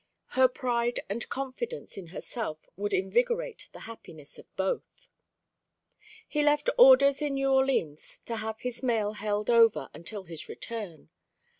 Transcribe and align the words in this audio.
Her 0.29 0.47
pride 0.47 1.01
and 1.11 1.29
confidence 1.29 1.95
in 1.95 2.07
herself 2.07 2.67
would 2.75 2.91
invigorate 2.91 3.69
the 3.71 3.81
happiness 3.81 4.39
of 4.39 4.47
both. 4.55 5.07
He 6.27 6.41
left 6.41 6.71
orders 6.75 7.21
in 7.21 7.35
New 7.35 7.51
Orleans 7.51 8.19
to 8.25 8.37
have 8.37 8.61
his 8.61 8.81
mail 8.81 9.13
held 9.13 9.51
over 9.51 9.91
until 9.93 10.23
his 10.23 10.49
return. 10.49 11.11